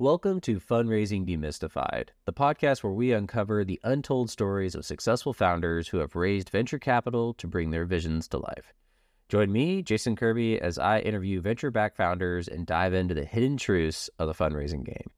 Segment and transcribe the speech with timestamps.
[0.00, 5.88] Welcome to Fundraising Demystified, the podcast where we uncover the untold stories of successful founders
[5.88, 8.72] who have raised venture capital to bring their visions to life.
[9.28, 13.56] Join me, Jason Kirby, as I interview venture backed founders and dive into the hidden
[13.56, 15.10] truths of the fundraising game.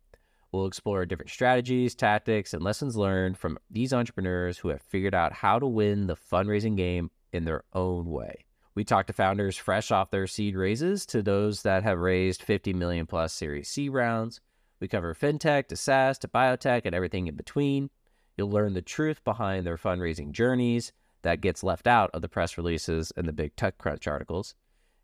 [0.51, 5.35] We'll explore different strategies, tactics, and lessons learned from these entrepreneurs who have figured out
[5.35, 8.47] how to win the fundraising game in their own way.
[8.75, 12.73] We talk to founders fresh off their seed raises to those that have raised 50
[12.73, 14.41] million plus Series C rounds
[14.81, 17.91] we cover fintech to SaaS to biotech and everything in between.
[18.37, 22.57] You'll learn the truth behind their fundraising journeys that gets left out of the press
[22.57, 24.55] releases and the big TechCrunch articles.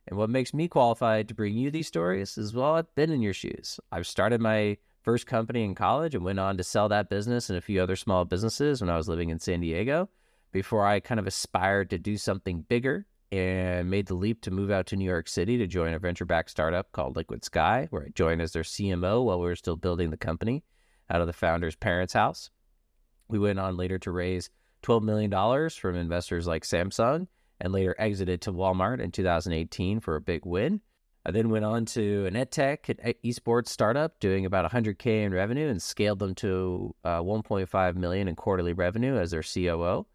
[0.09, 3.23] And what makes me qualified to bring you these stories is well, I've been in
[3.23, 3.79] your shoes.
[3.93, 7.59] I've started my first company in college and went on to sell that business and
[7.59, 10.09] a few other small businesses when I was living in San Diego
[10.53, 14.71] before I kind of aspired to do something bigger and made the leap to move
[14.71, 18.05] out to New York City to join a venture backed startup called Liquid Sky, where
[18.05, 20.65] I joined as their CMO while we were still building the company
[21.11, 22.51] out of the founder's parents' house.
[23.29, 24.51] We went on later to raise
[24.83, 27.27] $12 million from investors like Samsung
[27.61, 30.81] and later exited to Walmart in 2018 for a big win.
[31.25, 35.83] I then went on to an edtech esports startup doing about 100K in revenue and
[35.83, 40.07] scaled them to uh, 1.5 million in quarterly revenue as their COO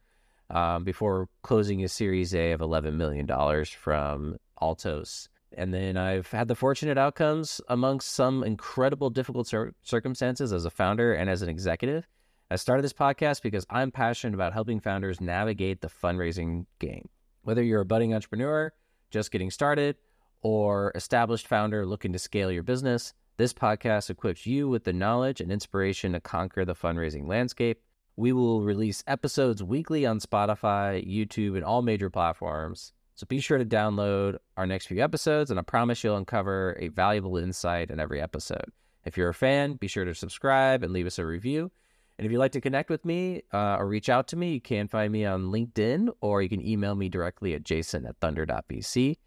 [0.51, 3.27] um, before closing a Series A of $11 million
[3.65, 5.29] from Altos.
[5.53, 10.69] And then I've had the fortunate outcomes amongst some incredible difficult cir- circumstances as a
[10.69, 12.07] founder and as an executive.
[12.49, 17.09] I started this podcast because I'm passionate about helping founders navigate the fundraising game.
[17.43, 18.71] Whether you're a budding entrepreneur
[19.09, 19.97] just getting started
[20.41, 25.41] or established founder looking to scale your business, this podcast equips you with the knowledge
[25.41, 27.81] and inspiration to conquer the fundraising landscape.
[28.21, 32.93] We will release episodes weekly on Spotify, YouTube, and all major platforms.
[33.15, 36.89] So be sure to download our next few episodes, and I promise you'll uncover a
[36.89, 38.65] valuable insight in every episode.
[39.05, 41.71] If you're a fan, be sure to subscribe and leave us a review.
[42.19, 44.61] And if you'd like to connect with me uh, or reach out to me, you
[44.61, 49.17] can find me on LinkedIn or you can email me directly at jason at thunder.vc.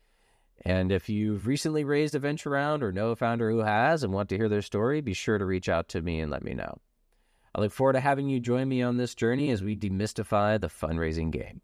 [0.64, 4.12] And if you've recently raised a venture round or know a founder who has and
[4.12, 6.54] want to hear their story, be sure to reach out to me and let me
[6.54, 6.78] know.
[7.54, 10.68] I look forward to having you join me on this journey as we demystify the
[10.68, 11.60] fundraising game.